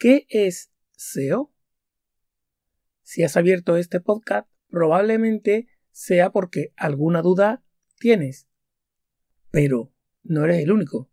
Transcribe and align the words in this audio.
¿Qué 0.00 0.26
es 0.30 0.72
SEO? 0.92 1.52
Si 3.02 3.22
has 3.22 3.36
abierto 3.36 3.76
este 3.76 4.00
podcast, 4.00 4.48
probablemente 4.70 5.68
sea 5.90 6.32
porque 6.32 6.72
alguna 6.76 7.20
duda 7.20 7.62
tienes. 7.98 8.48
Pero 9.50 9.92
no 10.22 10.46
eres 10.46 10.62
el 10.62 10.72
único. 10.72 11.10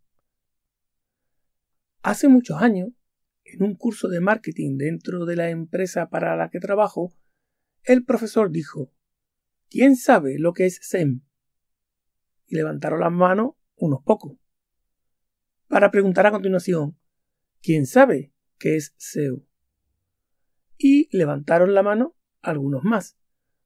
Hace 2.00 2.28
muchos 2.28 2.62
años, 2.62 2.88
en 3.44 3.62
un 3.62 3.74
curso 3.74 4.08
de 4.08 4.20
marketing 4.20 4.78
dentro 4.78 5.26
de 5.26 5.36
la 5.36 5.50
empresa 5.50 6.08
para 6.08 6.34
la 6.34 6.48
que 6.48 6.58
trabajo, 6.58 7.12
el 7.82 8.06
profesor 8.06 8.50
dijo, 8.50 8.90
¿quién 9.68 9.96
sabe 9.96 10.38
lo 10.38 10.54
que 10.54 10.64
es 10.64 10.78
SEM? 10.80 11.20
Y 12.46 12.56
levantaron 12.56 13.00
las 13.00 13.12
manos 13.12 13.50
unos 13.76 14.00
pocos. 14.02 14.38
Para 15.66 15.90
preguntar 15.90 16.26
a 16.26 16.30
continuación, 16.30 16.98
¿quién 17.60 17.84
sabe 17.84 18.32
qué 18.58 18.76
es 18.76 18.94
SEO? 18.96 19.44
Y 20.76 21.08
levantaron 21.16 21.74
la 21.74 21.82
mano 21.82 22.16
algunos 22.42 22.84
más. 22.84 23.16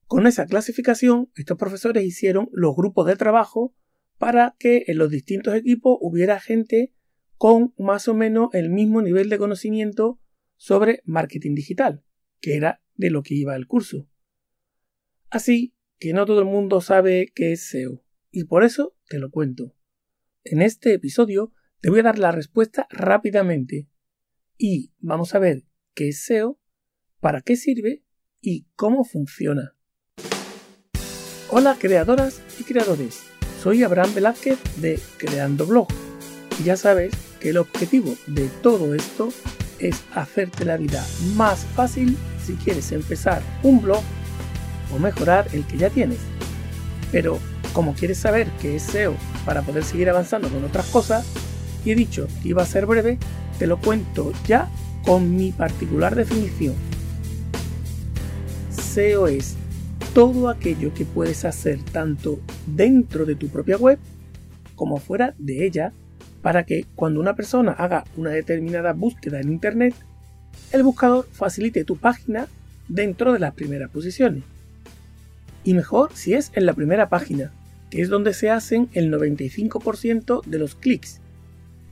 Con 0.07 0.27
esa 0.27 0.47
clasificación, 0.47 1.31
estos 1.35 1.57
profesores 1.57 2.05
hicieron 2.05 2.49
los 2.53 2.77
grupos 2.77 3.07
de 3.07 3.17
trabajo 3.17 3.75
para 4.19 4.55
que 4.59 4.85
en 4.87 4.99
los 4.99 5.11
distintos 5.11 5.55
equipos 5.55 5.97
hubiera 6.01 6.39
gente 6.39 6.93
con 7.37 7.75
más 7.77 8.07
o 8.09 8.15
menos 8.15 8.51
el 8.53 8.71
mismo 8.71 9.03
nivel 9.03 9.29
de 9.29 9.39
conocimiento 9.39 10.21
sobre 10.57 11.03
marketing 11.05 11.55
digital, 11.55 12.05
que 12.41 12.57
era 12.57 12.83
de 12.95 13.11
lo 13.11 13.23
que 13.23 13.35
iba 13.35 13.57
el 13.57 13.67
curso. 13.67 14.09
Así 15.29 15.75
que 15.99 16.13
no 16.13 16.27
todo 16.27 16.41
el 16.41 16.45
mundo 16.45 16.81
sabe 16.81 17.33
qué 17.35 17.53
es 17.53 17.69
SEO, 17.69 18.05
y 18.31 18.45
por 18.45 18.65
eso 18.65 18.95
te 19.09 19.19
lo 19.19 19.31
cuento. 19.31 19.75
En 20.45 20.63
este 20.63 20.93
episodio 20.93 21.53
te 21.81 21.91
voy 21.91 22.01
a 22.01 22.05
dar 22.05 22.19
la 22.19 22.33
respuesta 22.33 22.87
rápidamente 22.91 23.89
y 24.63 24.93
vamos 25.01 25.35
a 25.35 25.41
ver 25.41 25.65
qué 25.93 26.11
es 26.11 26.23
SEO, 26.23 26.57
para 27.19 27.41
qué 27.41 27.57
sirve 27.57 28.05
y 28.41 28.69
cómo 28.77 29.03
funciona. 29.03 29.75
Hola 31.51 31.77
creadoras 31.81 32.41
y 32.61 32.63
creadores, 32.63 33.25
soy 33.61 33.83
Abraham 33.83 34.15
Velázquez 34.15 34.61
de 34.77 35.01
Creando 35.17 35.67
Blog 35.67 35.89
y 36.61 36.63
ya 36.63 36.77
sabes 36.77 37.13
que 37.41 37.51
el 37.51 37.57
objetivo 37.57 38.15
de 38.29 38.49
todo 38.63 38.95
esto 38.95 39.31
es 39.81 40.05
hacerte 40.15 40.65
la 40.65 40.77
vida 40.77 41.05
más 41.35 41.67
fácil 41.75 42.17
si 42.41 42.53
quieres 42.55 42.93
empezar 42.93 43.43
un 43.65 43.83
blog 43.83 44.03
o 44.95 44.99
mejorar 45.01 45.49
el 45.53 45.67
que 45.67 45.77
ya 45.77 45.91
tienes. 45.91 46.21
Pero 47.11 47.41
como 47.73 47.95
quieres 47.95 48.19
saber 48.19 48.47
qué 48.61 48.77
es 48.77 48.85
SEO 48.85 49.17
para 49.45 49.63
poder 49.63 49.83
seguir 49.83 50.09
avanzando 50.09 50.49
con 50.49 50.65
otras 50.65 50.87
cosas, 50.87 51.27
y 51.85 51.91
he 51.91 51.95
dicho 51.97 52.29
que 52.41 52.51
iba 52.51 52.63
a 52.63 52.67
ser 52.67 52.87
breve, 52.87 53.19
te 53.63 53.69
lo 53.69 53.79
cuento 53.79 54.33
ya 54.45 54.69
con 55.05 55.37
mi 55.37 55.53
particular 55.53 56.17
definición. 56.17 56.75
SEO 58.71 59.29
es 59.29 59.55
todo 60.15 60.49
aquello 60.49 60.93
que 60.93 61.05
puedes 61.05 61.45
hacer 61.45 61.81
tanto 61.81 62.41
dentro 62.67 63.25
de 63.25 63.37
tu 63.37 63.47
propia 63.51 63.77
web 63.77 64.01
como 64.75 64.97
fuera 64.97 65.37
de 65.39 65.65
ella 65.65 65.93
para 66.43 66.65
que 66.65 66.87
cuando 66.97 67.21
una 67.21 67.37
persona 67.37 67.71
haga 67.71 68.03
una 68.17 68.31
determinada 68.31 68.95
búsqueda 68.95 69.41
en 69.41 69.53
Internet, 69.53 69.95
el 70.73 70.83
buscador 70.83 71.29
facilite 71.31 71.85
tu 71.85 71.97
página 71.97 72.49
dentro 72.89 73.33
de 73.33 73.39
las 73.39 73.55
primeras 73.55 73.91
posiciones. 73.93 74.43
Y 75.63 75.75
mejor 75.75 76.11
si 76.15 76.35
es 76.35 76.51
en 76.55 76.67
la 76.67 76.75
primera 76.75 77.09
página, 77.09 77.53
que 77.91 78.03
es 78.03 78.09
donde 78.09 78.35
se 78.35 78.51
hacen 78.51 78.89
el 78.93 79.13
95% 79.13 80.45
de 80.47 80.59
los 80.59 80.75
clics. 80.75 81.22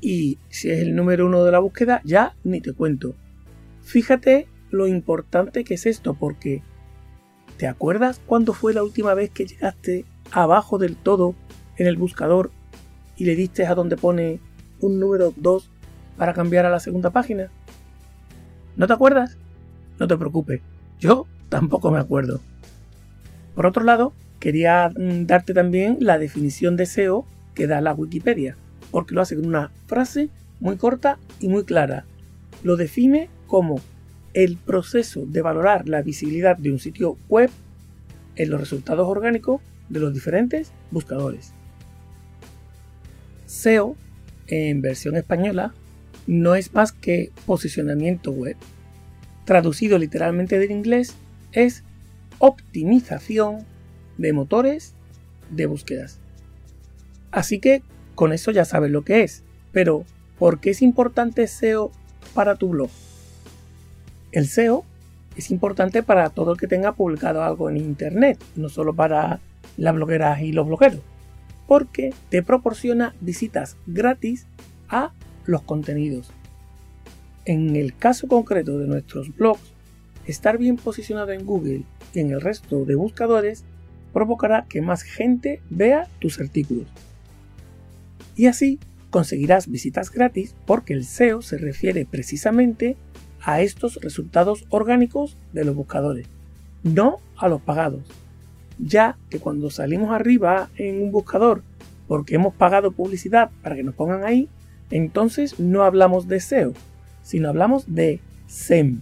Y 0.01 0.39
si 0.49 0.71
es 0.71 0.81
el 0.81 0.95
número 0.95 1.27
uno 1.27 1.45
de 1.45 1.53
la 1.53 1.59
búsqueda, 1.59 2.01
ya 2.05 2.35
ni 2.45 2.61
te 2.61 2.73
cuento. 2.73 3.15
Fíjate 3.83 4.49
lo 4.71 4.87
importante 4.87 5.65
que 5.65 5.75
es 5.75 5.87
esto, 5.87 6.15
porque 6.15 6.63
¿te 7.57 7.67
acuerdas 7.67 8.21
cuándo 8.25 8.53
fue 8.53 8.73
la 8.73 8.83
última 8.83 9.15
vez 9.15 9.31
que 9.31 9.47
llegaste 9.47 10.05
abajo 10.31 10.79
del 10.79 10.97
todo 10.97 11.35
en 11.77 11.87
el 11.87 11.97
buscador 11.97 12.51
y 13.17 13.25
le 13.25 13.37
diste 13.37 13.67
a 13.67 13.75
donde 13.75 13.97
pone 13.97 14.41
un 14.81 14.99
número 14.99 15.35
2 15.37 15.71
para 16.17 16.33
cambiar 16.33 16.67
a 16.67 16.71
la 16.71 16.81
segunda 16.81 17.11
página? 17.11 17.51
¿No 18.77 18.87
te 18.87 18.93
acuerdas? 18.93 19.37
No 19.99 20.07
te 20.07 20.17
preocupes, 20.17 20.63
yo 20.99 21.27
tampoco 21.49 21.91
me 21.91 21.99
acuerdo. 21.99 22.41
Por 23.55 23.67
otro 23.67 23.85
lado, 23.85 24.15
quería 24.39 24.89
mm, 24.89 25.27
darte 25.27 25.53
también 25.53 25.99
la 26.01 26.19
definición 26.19 26.77
de 26.77 26.87
SEO 26.87 27.27
que 27.55 27.67
da 27.67 27.81
la 27.81 27.93
Wikipedia, 27.93 28.57
porque 28.91 29.15
lo 29.15 29.21
hace 29.21 29.37
con 29.37 29.47
una 29.47 29.71
frase 29.87 30.29
muy 30.61 30.77
corta 30.77 31.19
y 31.39 31.49
muy 31.49 31.65
clara. 31.65 32.05
Lo 32.63 32.77
define 32.77 33.29
como 33.47 33.81
el 34.35 34.57
proceso 34.57 35.25
de 35.27 35.43
valorar 35.43 35.89
la 35.89 36.03
visibilidad 36.03 36.57
de 36.57 36.71
un 36.71 36.79
sitio 36.79 37.17
web 37.29 37.51
en 38.37 38.51
los 38.51 38.61
resultados 38.61 39.09
orgánicos 39.09 39.61
de 39.89 40.01
los 40.01 40.15
diferentes 40.15 40.73
buscadores. 40.91 41.53
SEO, 43.47 43.97
en 44.47 44.81
versión 44.81 45.17
española, 45.17 45.75
no 46.27 46.55
es 46.55 46.73
más 46.73 46.93
que 46.93 47.33
posicionamiento 47.47 48.31
web. 48.31 48.57
Traducido 49.45 49.99
literalmente 49.99 50.59
del 50.59 50.71
inglés, 50.71 51.15
es 51.53 51.83
optimización 52.39 53.67
de 54.17 54.33
motores 54.33 54.95
de 55.51 55.67
búsquedas. 55.67 56.21
Así 57.33 57.59
que 57.59 57.83
con 58.21 58.35
eso 58.35 58.51
ya 58.51 58.67
sabes 58.67 58.91
lo 58.91 59.01
que 59.01 59.23
es. 59.23 59.45
Pero, 59.73 60.05
¿por 60.39 60.61
qué 60.61 60.69
es 60.69 60.83
importante 60.83 61.47
SEO 61.47 61.91
para 62.35 62.57
tu 62.57 62.69
blog? 62.69 62.91
El 64.31 64.47
SEO 64.47 64.85
es 65.37 65.51
importante 65.51 66.03
para 66.03 66.29
todo 66.29 66.53
el 66.53 66.59
que 66.59 66.67
tenga 66.67 66.93
publicado 66.93 67.43
algo 67.43 67.71
en 67.71 67.79
Internet, 67.79 68.39
no 68.57 68.69
solo 68.69 68.93
para 68.93 69.41
las 69.79 69.95
blogueras 69.95 70.43
y 70.43 70.53
los 70.53 70.67
blogueros 70.67 71.01
porque 71.67 72.13
te 72.29 72.43
proporciona 72.43 73.15
visitas 73.23 73.79
gratis 73.87 74.45
a 74.91 75.13
los 75.47 75.63
contenidos. 75.63 76.31
En 77.47 77.75
el 77.75 77.97
caso 77.97 78.29
concreto 78.29 78.79
de 78.79 78.87
nuestros 78.87 79.35
blogs, 79.35 79.73
estar 80.27 80.59
bien 80.59 80.77
posicionado 80.77 81.33
en 81.33 81.47
Google 81.47 81.85
y 82.13 82.19
en 82.19 82.33
el 82.33 82.43
resto 82.43 82.85
de 82.85 82.97
buscadores 82.97 83.65
provocará 84.13 84.67
que 84.69 84.83
más 84.83 85.05
gente 85.05 85.63
vea 85.71 86.07
tus 86.19 86.39
artículos. 86.39 86.87
Y 88.41 88.47
así 88.47 88.79
conseguirás 89.11 89.69
visitas 89.69 90.11
gratis 90.11 90.55
porque 90.65 90.95
el 90.95 91.05
SEO 91.05 91.43
se 91.43 91.59
refiere 91.59 92.07
precisamente 92.07 92.97
a 93.43 93.61
estos 93.61 93.97
resultados 93.97 94.65
orgánicos 94.71 95.37
de 95.53 95.67
los 95.67 95.75
buscadores, 95.75 96.27
no 96.83 97.19
a 97.37 97.49
los 97.49 97.61
pagados 97.61 98.05
ya 98.83 99.19
que 99.29 99.41
cuando 99.41 99.71
salimos 99.71 100.11
arriba 100.11 100.71
en 100.77 101.03
un 101.03 101.13
buscador 101.13 101.63
porque 102.09 102.37
hemos 102.37 102.55
pagado 102.55 102.93
publicidad 102.93 103.51
para 103.63 103.77
que 103.77 103.83
nos 103.83 103.95
pongan 103.95 104.25
ahí, 104.25 104.49
entonces 104.91 105.61
no 105.61 105.83
hablamos 105.83 106.27
de 106.27 106.41
SEO, 106.41 106.73
sino 107.23 107.51
hablamos 107.51 107.95
de 107.95 108.21
SEM. 108.47 109.01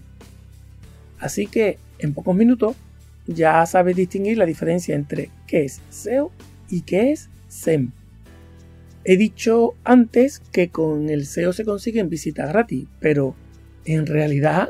Así 1.20 1.46
que 1.46 1.78
en 2.00 2.12
pocos 2.12 2.34
minutos 2.34 2.74
ya 3.28 3.64
sabes 3.66 3.94
distinguir 3.94 4.36
la 4.36 4.46
diferencia 4.46 4.96
entre 4.96 5.30
qué 5.46 5.64
es 5.64 5.80
SEO 5.90 6.32
y 6.68 6.80
qué 6.80 7.12
es 7.12 7.28
SEM. 7.48 7.92
He 9.10 9.16
dicho 9.16 9.72
antes 9.84 10.40
que 10.52 10.68
con 10.68 11.08
el 11.08 11.24
SEO 11.24 11.54
se 11.54 11.64
consiguen 11.64 12.10
visitas 12.10 12.50
gratis, 12.50 12.86
pero 13.00 13.34
en 13.86 14.04
realidad 14.04 14.68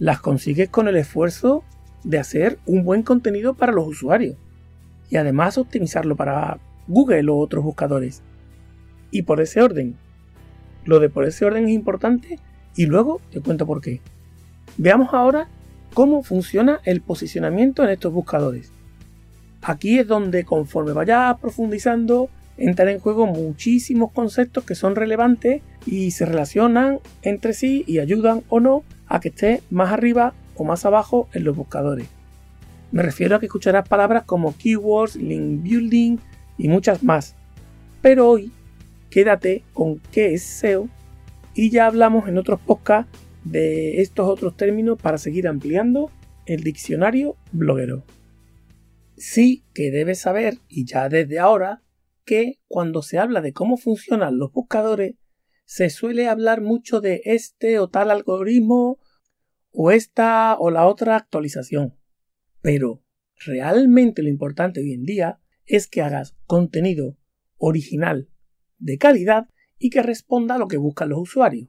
las 0.00 0.18
consigues 0.18 0.68
con 0.68 0.88
el 0.88 0.96
esfuerzo 0.96 1.62
de 2.02 2.18
hacer 2.18 2.58
un 2.66 2.82
buen 2.82 3.04
contenido 3.04 3.54
para 3.54 3.70
los 3.70 3.86
usuarios 3.86 4.34
y 5.08 5.18
además 5.18 5.56
optimizarlo 5.56 6.16
para 6.16 6.58
Google 6.88 7.30
o 7.30 7.36
otros 7.36 7.62
buscadores. 7.62 8.24
Y 9.12 9.22
por 9.22 9.40
ese 9.40 9.62
orden. 9.62 9.94
Lo 10.84 10.98
de 10.98 11.08
por 11.08 11.24
ese 11.24 11.44
orden 11.44 11.66
es 11.68 11.70
importante 11.70 12.40
y 12.74 12.86
luego 12.86 13.20
te 13.30 13.40
cuento 13.40 13.66
por 13.66 13.80
qué. 13.80 14.00
Veamos 14.78 15.14
ahora 15.14 15.48
cómo 15.94 16.24
funciona 16.24 16.80
el 16.82 17.02
posicionamiento 17.02 17.84
en 17.84 17.90
estos 17.90 18.12
buscadores. 18.12 18.72
Aquí 19.62 20.00
es 20.00 20.08
donde 20.08 20.42
conforme 20.44 20.92
vayas 20.92 21.38
profundizando 21.38 22.30
entran 22.58 22.88
en 22.88 22.98
juego 22.98 23.26
muchísimos 23.26 24.12
conceptos 24.12 24.64
que 24.64 24.74
son 24.74 24.96
relevantes 24.96 25.62
y 25.84 26.10
se 26.10 26.26
relacionan 26.26 27.00
entre 27.22 27.52
sí 27.52 27.84
y 27.86 27.98
ayudan 27.98 28.42
o 28.48 28.60
no 28.60 28.84
a 29.06 29.20
que 29.20 29.28
estés 29.28 29.62
más 29.70 29.92
arriba 29.92 30.34
o 30.56 30.64
más 30.64 30.84
abajo 30.84 31.28
en 31.32 31.44
los 31.44 31.56
buscadores. 31.56 32.08
Me 32.92 33.02
refiero 33.02 33.36
a 33.36 33.40
que 33.40 33.46
escucharás 33.46 33.88
palabras 33.88 34.24
como 34.24 34.56
keywords, 34.56 35.16
link 35.16 35.62
building 35.62 36.18
y 36.56 36.68
muchas 36.68 37.02
más. 37.02 37.34
Pero 38.00 38.28
hoy 38.28 38.52
quédate 39.10 39.64
con 39.72 39.98
qué 40.12 40.34
es 40.34 40.42
SEO 40.42 40.88
y 41.54 41.70
ya 41.70 41.86
hablamos 41.86 42.28
en 42.28 42.38
otros 42.38 42.60
podcasts 42.60 43.10
de 43.44 44.00
estos 44.00 44.28
otros 44.28 44.56
términos 44.56 44.98
para 45.00 45.18
seguir 45.18 45.48
ampliando 45.48 46.10
el 46.46 46.62
diccionario 46.62 47.36
bloguero. 47.52 48.04
Sí 49.16 49.64
que 49.72 49.90
debes 49.90 50.18
saber, 50.18 50.58
y 50.68 50.84
ya 50.84 51.08
desde 51.08 51.38
ahora, 51.38 51.82
que 52.26 52.60
cuando 52.66 53.00
se 53.00 53.18
habla 53.18 53.40
de 53.40 53.54
cómo 53.54 53.78
funcionan 53.78 54.38
los 54.38 54.52
buscadores, 54.52 55.14
se 55.64 55.88
suele 55.88 56.28
hablar 56.28 56.60
mucho 56.60 57.00
de 57.00 57.22
este 57.24 57.78
o 57.78 57.88
tal 57.88 58.10
algoritmo 58.10 58.98
o 59.70 59.90
esta 59.90 60.56
o 60.58 60.70
la 60.70 60.86
otra 60.86 61.16
actualización. 61.16 61.98
Pero 62.60 63.02
realmente 63.46 64.22
lo 64.22 64.28
importante 64.28 64.80
hoy 64.80 64.92
en 64.92 65.04
día 65.04 65.40
es 65.64 65.88
que 65.88 66.02
hagas 66.02 66.36
contenido 66.46 67.16
original, 67.56 68.28
de 68.78 68.98
calidad 68.98 69.48
y 69.78 69.90
que 69.90 70.02
responda 70.02 70.56
a 70.56 70.58
lo 70.58 70.68
que 70.68 70.76
buscan 70.76 71.08
los 71.08 71.20
usuarios. 71.20 71.68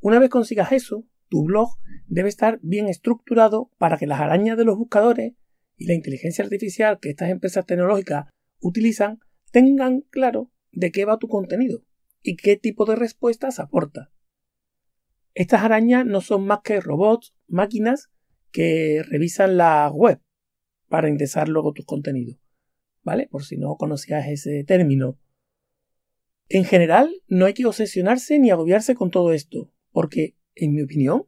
Una 0.00 0.18
vez 0.18 0.30
consigas 0.30 0.72
eso, 0.72 1.06
tu 1.28 1.44
blog 1.44 1.70
debe 2.06 2.28
estar 2.28 2.60
bien 2.62 2.88
estructurado 2.88 3.70
para 3.78 3.96
que 3.98 4.06
las 4.06 4.20
arañas 4.20 4.56
de 4.56 4.64
los 4.64 4.76
buscadores 4.76 5.34
y 5.76 5.86
la 5.86 5.94
inteligencia 5.94 6.44
artificial 6.44 6.98
que 7.00 7.10
estas 7.10 7.30
empresas 7.30 7.66
tecnológicas 7.66 8.28
utilizan 8.60 9.18
tengan 9.50 10.02
claro 10.02 10.50
de 10.72 10.92
qué 10.92 11.04
va 11.04 11.18
tu 11.18 11.28
contenido 11.28 11.84
y 12.22 12.36
qué 12.36 12.56
tipo 12.56 12.84
de 12.84 12.96
respuestas 12.96 13.58
aporta. 13.58 14.12
Estas 15.34 15.62
arañas 15.62 16.06
no 16.06 16.20
son 16.20 16.46
más 16.46 16.60
que 16.64 16.80
robots, 16.80 17.34
máquinas 17.46 18.10
que 18.50 19.02
revisan 19.06 19.56
la 19.56 19.90
web 19.90 20.20
para 20.88 21.08
indexar 21.08 21.48
luego 21.48 21.72
tus 21.72 21.84
contenidos. 21.84 22.38
¿Vale? 23.02 23.28
Por 23.28 23.44
si 23.44 23.56
no 23.56 23.76
conocías 23.76 24.26
ese 24.28 24.64
término. 24.64 25.18
En 26.48 26.64
general, 26.64 27.22
no 27.28 27.46
hay 27.46 27.54
que 27.54 27.66
obsesionarse 27.66 28.38
ni 28.38 28.50
agobiarse 28.50 28.94
con 28.94 29.10
todo 29.10 29.32
esto, 29.32 29.72
porque, 29.90 30.36
en 30.54 30.74
mi 30.74 30.82
opinión, 30.82 31.26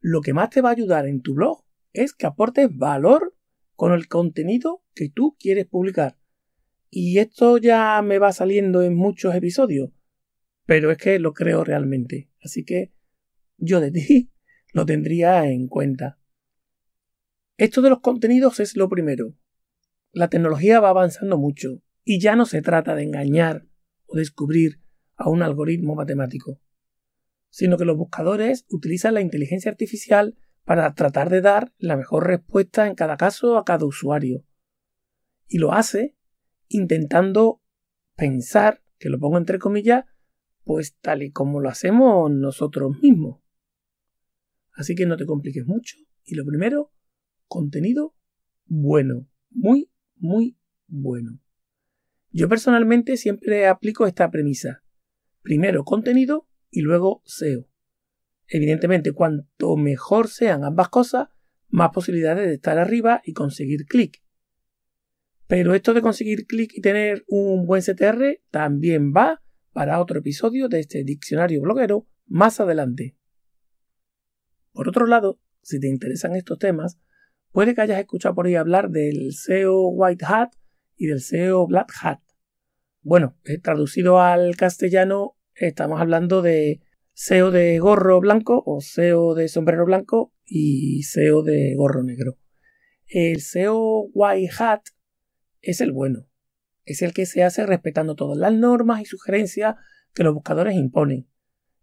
lo 0.00 0.20
que 0.20 0.34
más 0.34 0.50
te 0.50 0.60
va 0.60 0.70
a 0.70 0.72
ayudar 0.72 1.06
en 1.06 1.22
tu 1.22 1.34
blog 1.34 1.64
es 1.92 2.12
que 2.12 2.26
aportes 2.26 2.68
valor 2.76 3.36
con 3.76 3.92
el 3.92 4.08
contenido 4.08 4.82
que 4.94 5.08
tú 5.08 5.36
quieres 5.38 5.66
publicar. 5.66 6.18
Y 6.94 7.20
esto 7.20 7.56
ya 7.56 8.02
me 8.02 8.18
va 8.18 8.32
saliendo 8.32 8.82
en 8.82 8.94
muchos 8.94 9.34
episodios, 9.34 9.88
pero 10.66 10.90
es 10.90 10.98
que 10.98 11.18
lo 11.18 11.32
creo 11.32 11.64
realmente. 11.64 12.30
Así 12.42 12.66
que 12.66 12.92
yo 13.56 13.80
de 13.80 13.90
ti 13.92 14.30
lo 14.74 14.84
tendría 14.84 15.48
en 15.48 15.68
cuenta. 15.68 16.20
Esto 17.56 17.80
de 17.80 17.88
los 17.88 18.00
contenidos 18.00 18.60
es 18.60 18.76
lo 18.76 18.90
primero. 18.90 19.34
La 20.12 20.28
tecnología 20.28 20.80
va 20.80 20.90
avanzando 20.90 21.38
mucho 21.38 21.80
y 22.04 22.20
ya 22.20 22.36
no 22.36 22.44
se 22.44 22.60
trata 22.60 22.94
de 22.94 23.04
engañar 23.04 23.66
o 24.04 24.18
descubrir 24.18 24.82
a 25.16 25.30
un 25.30 25.42
algoritmo 25.42 25.94
matemático, 25.94 26.60
sino 27.48 27.78
que 27.78 27.86
los 27.86 27.96
buscadores 27.96 28.66
utilizan 28.68 29.14
la 29.14 29.22
inteligencia 29.22 29.70
artificial 29.70 30.36
para 30.64 30.92
tratar 30.92 31.30
de 31.30 31.40
dar 31.40 31.72
la 31.78 31.96
mejor 31.96 32.26
respuesta 32.26 32.86
en 32.86 32.96
cada 32.96 33.16
caso 33.16 33.56
a 33.56 33.64
cada 33.64 33.86
usuario. 33.86 34.44
Y 35.48 35.56
lo 35.56 35.72
hace 35.72 36.16
intentando 36.74 37.60
pensar, 38.16 38.82
que 38.98 39.08
lo 39.08 39.18
pongo 39.18 39.38
entre 39.38 39.58
comillas, 39.58 40.04
pues 40.64 40.96
tal 41.00 41.22
y 41.22 41.30
como 41.30 41.60
lo 41.60 41.68
hacemos 41.68 42.30
nosotros 42.30 42.98
mismos. 43.00 43.40
Así 44.74 44.94
que 44.94 45.06
no 45.06 45.16
te 45.16 45.26
compliques 45.26 45.66
mucho. 45.66 45.96
Y 46.24 46.34
lo 46.34 46.44
primero, 46.44 46.92
contenido 47.46 48.14
bueno, 48.66 49.28
muy, 49.50 49.90
muy 50.16 50.56
bueno. 50.86 51.38
Yo 52.30 52.48
personalmente 52.48 53.18
siempre 53.18 53.66
aplico 53.66 54.06
esta 54.06 54.30
premisa. 54.30 54.82
Primero 55.42 55.84
contenido 55.84 56.48
y 56.70 56.80
luego 56.80 57.22
SEO. 57.26 57.68
Evidentemente, 58.46 59.12
cuanto 59.12 59.76
mejor 59.76 60.28
sean 60.28 60.64
ambas 60.64 60.88
cosas, 60.88 61.28
más 61.68 61.90
posibilidades 61.90 62.46
de 62.48 62.54
estar 62.54 62.78
arriba 62.78 63.20
y 63.24 63.34
conseguir 63.34 63.84
clic. 63.84 64.22
Pero 65.52 65.74
esto 65.74 65.92
de 65.92 66.00
conseguir 66.00 66.46
clic 66.46 66.72
y 66.74 66.80
tener 66.80 67.26
un 67.28 67.66
buen 67.66 67.82
CTR 67.82 68.40
también 68.50 69.12
va 69.14 69.42
para 69.74 70.00
otro 70.00 70.20
episodio 70.20 70.66
de 70.70 70.80
este 70.80 71.04
diccionario 71.04 71.60
bloguero 71.60 72.08
más 72.24 72.58
adelante. 72.58 73.18
Por 74.72 74.88
otro 74.88 75.04
lado, 75.04 75.40
si 75.60 75.78
te 75.78 75.88
interesan 75.88 76.36
estos 76.36 76.58
temas, 76.58 76.98
puede 77.50 77.74
que 77.74 77.82
hayas 77.82 78.00
escuchado 78.00 78.34
por 78.34 78.46
ahí 78.46 78.54
hablar 78.54 78.88
del 78.88 79.34
SEO 79.34 79.88
White 79.88 80.24
Hat 80.26 80.54
y 80.96 81.08
del 81.08 81.20
SEO 81.20 81.66
Black 81.66 81.92
Hat. 82.00 82.20
Bueno, 83.02 83.36
eh, 83.44 83.58
traducido 83.58 84.20
al 84.22 84.56
castellano, 84.56 85.36
estamos 85.54 86.00
hablando 86.00 86.40
de 86.40 86.80
SEO 87.12 87.50
de 87.50 87.78
gorro 87.78 88.20
blanco 88.20 88.62
o 88.64 88.80
SEO 88.80 89.34
de 89.34 89.48
sombrero 89.48 89.84
blanco 89.84 90.32
y 90.46 91.02
SEO 91.02 91.42
de 91.42 91.74
gorro 91.76 92.02
negro. 92.02 92.38
El 93.06 93.42
SEO 93.42 94.08
White 94.14 94.50
Hat 94.58 94.80
es 95.62 95.80
el 95.80 95.92
bueno. 95.92 96.28
Es 96.84 97.02
el 97.02 97.14
que 97.14 97.26
se 97.26 97.44
hace 97.44 97.64
respetando 97.64 98.16
todas 98.16 98.36
las 98.36 98.52
normas 98.52 99.00
y 99.00 99.04
sugerencias 99.04 99.76
que 100.12 100.24
los 100.24 100.34
buscadores 100.34 100.74
imponen. 100.74 101.28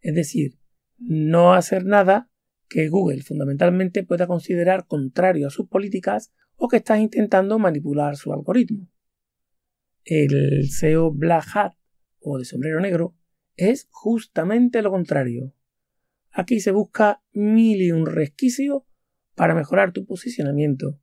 Es 0.01 0.13
decir, 0.13 0.59
no 0.97 1.53
hacer 1.53 1.85
nada 1.85 2.29
que 2.67 2.89
Google 2.89 3.23
fundamentalmente 3.23 4.03
pueda 4.03 4.27
considerar 4.27 4.85
contrario 4.85 5.47
a 5.47 5.49
sus 5.49 5.67
políticas 5.67 6.31
o 6.55 6.67
que 6.67 6.77
estás 6.77 6.99
intentando 6.99 7.57
manipular 7.57 8.15
su 8.15 8.31
algoritmo. 8.33 8.87
El 10.03 10.69
SEO 10.69 11.11
Black 11.11 11.45
Hat 11.55 11.73
o 12.19 12.37
de 12.37 12.45
sombrero 12.45 12.79
negro 12.79 13.15
es 13.55 13.87
justamente 13.89 14.81
lo 14.81 14.91
contrario. 14.91 15.53
Aquí 16.31 16.59
se 16.59 16.71
busca 16.71 17.23
mil 17.31 17.81
y 17.81 17.91
un 17.91 18.05
resquicio 18.05 18.85
para 19.35 19.55
mejorar 19.55 19.93
tu 19.93 20.05
posicionamiento, 20.05 20.99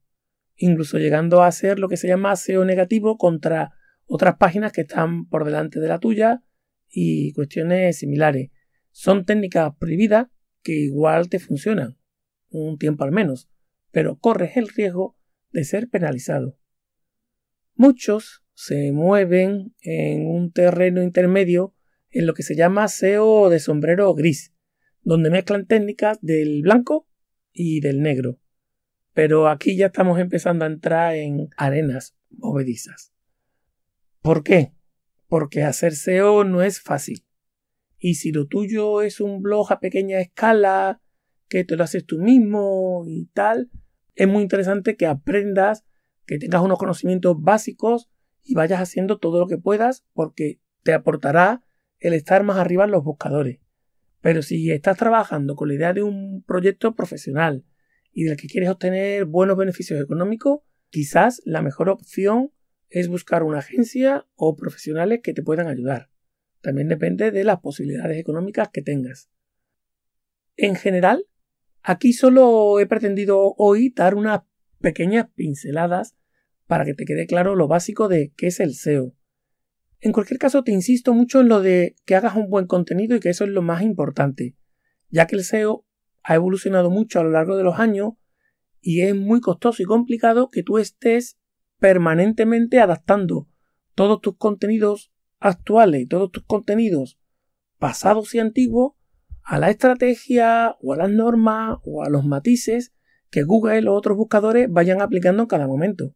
incluso 0.56 0.98
llegando 0.98 1.42
a 1.42 1.52
ser 1.52 1.78
lo 1.78 1.88
que 1.88 1.96
se 1.96 2.08
llama 2.08 2.36
SEO 2.36 2.64
negativo 2.64 3.16
contra 3.18 3.72
otras 4.06 4.36
páginas 4.36 4.72
que 4.72 4.82
están 4.82 5.28
por 5.28 5.44
delante 5.44 5.80
de 5.80 5.88
la 5.88 5.98
tuya 5.98 6.42
y 6.88 7.32
cuestiones 7.32 7.98
similares. 7.98 8.50
Son 8.90 9.24
técnicas 9.24 9.74
prohibidas 9.78 10.28
que 10.62 10.72
igual 10.72 11.28
te 11.28 11.38
funcionan, 11.38 11.98
un 12.48 12.78
tiempo 12.78 13.04
al 13.04 13.12
menos, 13.12 13.48
pero 13.90 14.18
corres 14.18 14.56
el 14.56 14.68
riesgo 14.68 15.16
de 15.50 15.64
ser 15.64 15.88
penalizado. 15.88 16.58
Muchos 17.74 18.42
se 18.54 18.90
mueven 18.92 19.74
en 19.82 20.26
un 20.26 20.50
terreno 20.50 21.02
intermedio 21.02 21.74
en 22.10 22.26
lo 22.26 22.32
que 22.32 22.42
se 22.42 22.56
llama 22.56 22.88
SEO 22.88 23.50
de 23.50 23.58
sombrero 23.58 24.14
gris, 24.14 24.54
donde 25.02 25.30
mezclan 25.30 25.66
técnicas 25.66 26.18
del 26.22 26.62
blanco 26.62 27.06
y 27.52 27.80
del 27.80 28.00
negro 28.00 28.38
pero 29.16 29.48
aquí 29.48 29.78
ya 29.78 29.86
estamos 29.86 30.20
empezando 30.20 30.66
a 30.66 30.68
entrar 30.68 31.14
en 31.14 31.48
arenas 31.56 32.14
movedizas. 32.28 33.14
¿Por 34.20 34.42
qué? 34.42 34.74
Porque 35.26 35.62
hacer 35.62 35.94
SEO 35.94 36.44
no 36.44 36.62
es 36.62 36.82
fácil. 36.82 37.24
Y 37.98 38.16
si 38.16 38.30
lo 38.30 38.46
tuyo 38.46 39.00
es 39.00 39.22
un 39.22 39.40
blog 39.40 39.72
a 39.72 39.80
pequeña 39.80 40.20
escala, 40.20 41.00
que 41.48 41.64
te 41.64 41.76
lo 41.76 41.84
haces 41.84 42.04
tú 42.04 42.18
mismo 42.18 43.04
y 43.06 43.24
tal, 43.32 43.70
es 44.16 44.28
muy 44.28 44.42
interesante 44.42 44.98
que 44.98 45.06
aprendas, 45.06 45.86
que 46.26 46.38
tengas 46.38 46.60
unos 46.60 46.78
conocimientos 46.78 47.40
básicos 47.40 48.10
y 48.44 48.54
vayas 48.54 48.82
haciendo 48.82 49.16
todo 49.16 49.40
lo 49.40 49.46
que 49.46 49.56
puedas 49.56 50.04
porque 50.12 50.60
te 50.82 50.92
aportará 50.92 51.64
el 52.00 52.12
estar 52.12 52.44
más 52.44 52.58
arriba 52.58 52.84
en 52.84 52.90
los 52.90 53.02
buscadores. 53.02 53.60
Pero 54.20 54.42
si 54.42 54.70
estás 54.70 54.98
trabajando 54.98 55.56
con 55.56 55.68
la 55.68 55.74
idea 55.74 55.94
de 55.94 56.02
un 56.02 56.42
proyecto 56.42 56.94
profesional, 56.94 57.64
y 58.16 58.24
del 58.24 58.38
que 58.38 58.48
quieres 58.48 58.70
obtener 58.70 59.26
buenos 59.26 59.58
beneficios 59.58 60.00
económicos, 60.00 60.60
quizás 60.88 61.42
la 61.44 61.60
mejor 61.60 61.90
opción 61.90 62.50
es 62.88 63.08
buscar 63.08 63.42
una 63.42 63.58
agencia 63.58 64.26
o 64.36 64.56
profesionales 64.56 65.20
que 65.22 65.34
te 65.34 65.42
puedan 65.42 65.68
ayudar. 65.68 66.08
También 66.62 66.88
depende 66.88 67.30
de 67.30 67.44
las 67.44 67.60
posibilidades 67.60 68.16
económicas 68.16 68.70
que 68.72 68.80
tengas. 68.80 69.28
En 70.56 70.76
general, 70.76 71.26
aquí 71.82 72.14
solo 72.14 72.80
he 72.80 72.86
pretendido 72.86 73.54
hoy 73.58 73.92
dar 73.94 74.14
unas 74.14 74.40
pequeñas 74.80 75.26
pinceladas 75.34 76.16
para 76.66 76.86
que 76.86 76.94
te 76.94 77.04
quede 77.04 77.26
claro 77.26 77.54
lo 77.54 77.68
básico 77.68 78.08
de 78.08 78.32
qué 78.34 78.46
es 78.46 78.60
el 78.60 78.72
SEO. 78.72 79.14
En 80.00 80.12
cualquier 80.12 80.38
caso, 80.38 80.64
te 80.64 80.72
insisto 80.72 81.12
mucho 81.12 81.42
en 81.42 81.48
lo 81.48 81.60
de 81.60 81.96
que 82.06 82.14
hagas 82.14 82.34
un 82.34 82.48
buen 82.48 82.66
contenido 82.66 83.14
y 83.14 83.20
que 83.20 83.28
eso 83.28 83.44
es 83.44 83.50
lo 83.50 83.60
más 83.60 83.82
importante, 83.82 84.56
ya 85.10 85.26
que 85.26 85.36
el 85.36 85.44
SEO 85.44 85.85
ha 86.26 86.34
evolucionado 86.34 86.90
mucho 86.90 87.20
a 87.20 87.22
lo 87.22 87.30
largo 87.30 87.56
de 87.56 87.62
los 87.62 87.78
años 87.78 88.14
y 88.80 89.02
es 89.02 89.14
muy 89.14 89.40
costoso 89.40 89.80
y 89.80 89.86
complicado 89.86 90.50
que 90.50 90.64
tú 90.64 90.78
estés 90.78 91.38
permanentemente 91.78 92.80
adaptando 92.80 93.48
todos 93.94 94.20
tus 94.20 94.36
contenidos 94.36 95.12
actuales 95.38 96.02
y 96.02 96.06
todos 96.06 96.32
tus 96.32 96.42
contenidos 96.42 97.20
pasados 97.78 98.34
y 98.34 98.40
antiguos 98.40 98.94
a 99.44 99.60
la 99.60 99.70
estrategia 99.70 100.76
o 100.82 100.94
a 100.94 100.96
las 100.96 101.10
normas 101.10 101.78
o 101.84 102.02
a 102.02 102.10
los 102.10 102.24
matices 102.24 102.92
que 103.30 103.44
Google 103.44 103.88
o 103.88 103.94
otros 103.94 104.16
buscadores 104.16 104.68
vayan 104.68 105.00
aplicando 105.00 105.44
en 105.44 105.48
cada 105.48 105.68
momento. 105.68 106.12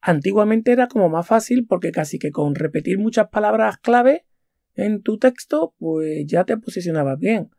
Antiguamente 0.00 0.72
era 0.72 0.88
como 0.88 1.08
más 1.08 1.28
fácil 1.28 1.64
porque 1.64 1.92
casi 1.92 2.18
que 2.18 2.32
con 2.32 2.56
repetir 2.56 2.98
muchas 2.98 3.28
palabras 3.28 3.78
clave 3.78 4.26
en 4.74 5.00
tu 5.00 5.18
texto 5.18 5.76
pues 5.78 6.26
ya 6.26 6.42
te 6.42 6.56
posicionabas 6.56 7.20
bien. 7.20 7.50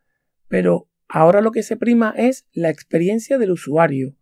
Pero 0.50 0.89
Ahora 1.07 1.41
lo 1.41 1.51
que 1.51 1.63
se 1.63 1.77
prima 1.77 2.13
es 2.17 2.45
la 2.51 2.69
experiencia 2.69 3.38
del 3.38 3.51
usuario, 3.51 4.15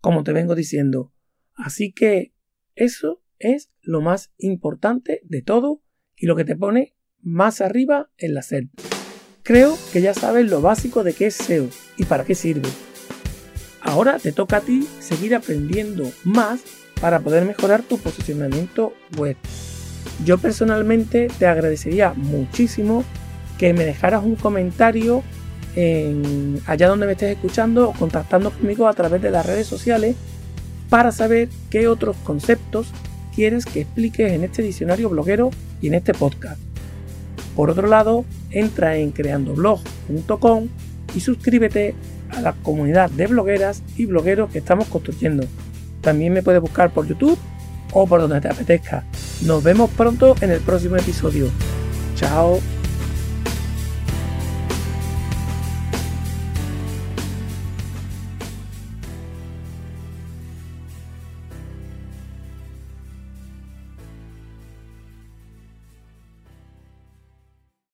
como 0.00 0.24
te 0.24 0.32
vengo 0.32 0.54
diciendo. 0.54 1.12
Así 1.54 1.92
que 1.92 2.32
eso 2.74 3.22
es 3.38 3.70
lo 3.80 4.00
más 4.00 4.32
importante 4.38 5.20
de 5.24 5.42
todo 5.42 5.82
y 6.16 6.26
lo 6.26 6.36
que 6.36 6.44
te 6.44 6.56
pone 6.56 6.94
más 7.20 7.60
arriba 7.60 8.10
en 8.18 8.34
la 8.34 8.42
SERP. 8.42 8.70
Creo 9.42 9.76
que 9.92 10.00
ya 10.00 10.14
sabes 10.14 10.48
lo 10.48 10.60
básico 10.60 11.02
de 11.02 11.14
qué 11.14 11.26
es 11.26 11.34
SEO 11.34 11.68
y 11.96 12.04
para 12.04 12.24
qué 12.24 12.34
sirve. 12.34 12.68
Ahora 13.80 14.18
te 14.18 14.30
toca 14.30 14.58
a 14.58 14.60
ti 14.60 14.86
seguir 15.00 15.34
aprendiendo 15.34 16.10
más 16.22 16.62
para 17.00 17.18
poder 17.20 17.44
mejorar 17.44 17.82
tu 17.82 17.98
posicionamiento 17.98 18.94
web. 19.18 19.36
Yo 20.24 20.38
personalmente 20.38 21.28
te 21.38 21.46
agradecería 21.46 22.14
muchísimo 22.14 23.04
que 23.58 23.74
me 23.74 23.84
dejaras 23.84 24.22
un 24.22 24.36
comentario 24.36 25.24
allá 26.66 26.88
donde 26.88 27.06
me 27.06 27.12
estés 27.12 27.32
escuchando 27.32 27.88
o 27.88 27.92
contactando 27.92 28.50
conmigo 28.50 28.88
a 28.88 28.92
través 28.92 29.22
de 29.22 29.30
las 29.30 29.46
redes 29.46 29.66
sociales 29.66 30.16
para 30.88 31.12
saber 31.12 31.48
qué 31.70 31.88
otros 31.88 32.16
conceptos 32.24 32.88
quieres 33.34 33.64
que 33.64 33.80
expliques 33.80 34.32
en 34.32 34.44
este 34.44 34.62
diccionario 34.62 35.08
bloguero 35.08 35.50
y 35.80 35.88
en 35.88 35.94
este 35.94 36.12
podcast. 36.12 36.60
Por 37.56 37.70
otro 37.70 37.86
lado, 37.86 38.24
entra 38.50 38.96
en 38.96 39.10
creandoblog.com 39.10 40.68
y 41.14 41.20
suscríbete 41.20 41.94
a 42.30 42.40
la 42.40 42.52
comunidad 42.52 43.10
de 43.10 43.26
blogueras 43.26 43.82
y 43.96 44.06
blogueros 44.06 44.50
que 44.50 44.58
estamos 44.58 44.88
construyendo. 44.88 45.44
También 46.00 46.32
me 46.32 46.42
puedes 46.42 46.60
buscar 46.60 46.92
por 46.92 47.06
YouTube 47.06 47.38
o 47.92 48.06
por 48.06 48.20
donde 48.20 48.40
te 48.40 48.48
apetezca. 48.48 49.04
Nos 49.42 49.62
vemos 49.62 49.90
pronto 49.90 50.34
en 50.40 50.50
el 50.50 50.60
próximo 50.60 50.96
episodio. 50.96 51.48
Chao. 52.16 52.81